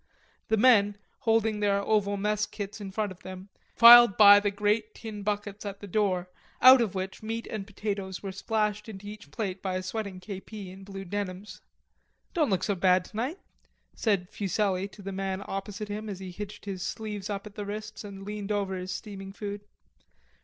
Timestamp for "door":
5.85-6.27